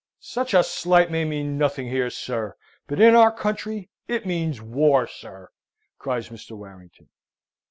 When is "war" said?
4.59-5.05